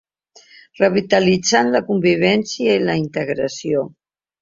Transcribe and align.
Revitalitzant 0.79 1.71
la 1.77 1.83
convivència 1.91 2.81
i 2.81 2.83
la 2.89 2.99
integració. 3.07 3.89